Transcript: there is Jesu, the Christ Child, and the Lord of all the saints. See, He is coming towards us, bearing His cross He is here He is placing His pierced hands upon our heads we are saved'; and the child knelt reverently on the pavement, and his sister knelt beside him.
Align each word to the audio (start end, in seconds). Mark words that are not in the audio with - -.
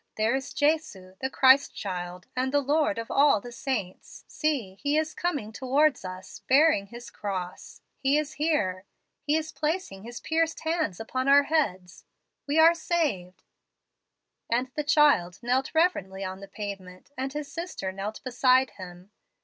there 0.15 0.33
is 0.33 0.51
Jesu, 0.51 1.13
the 1.19 1.29
Christ 1.29 1.75
Child, 1.75 2.25
and 2.35 2.51
the 2.51 2.59
Lord 2.59 2.97
of 2.97 3.11
all 3.11 3.39
the 3.39 3.51
saints. 3.51 4.25
See, 4.27 4.73
He 4.81 4.97
is 4.97 5.13
coming 5.13 5.51
towards 5.53 6.03
us, 6.03 6.39
bearing 6.49 6.87
His 6.87 7.11
cross 7.11 7.81
He 7.99 8.17
is 8.17 8.33
here 8.33 8.85
He 9.21 9.37
is 9.37 9.51
placing 9.51 10.01
His 10.01 10.19
pierced 10.19 10.61
hands 10.61 10.99
upon 10.99 11.27
our 11.27 11.43
heads 11.43 12.03
we 12.47 12.57
are 12.57 12.73
saved'; 12.73 13.43
and 14.51 14.71
the 14.75 14.83
child 14.83 15.37
knelt 15.43 15.69
reverently 15.75 16.23
on 16.23 16.39
the 16.39 16.47
pavement, 16.47 17.11
and 17.15 17.33
his 17.33 17.53
sister 17.53 17.91
knelt 17.91 18.23
beside 18.23 18.71
him. 18.79 19.11